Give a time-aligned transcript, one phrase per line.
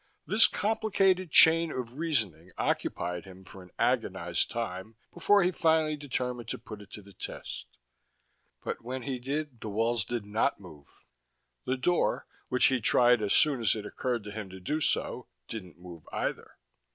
[0.25, 6.47] This complicated chain of reasoning occupied him for an agonized time before he finally determined
[6.49, 7.67] to put it to the test.
[8.63, 11.05] But, when he did, the walls did not move.
[11.65, 15.27] The door, which he tried as soon as it occurred to him to do so,
[15.47, 16.57] didn't move either.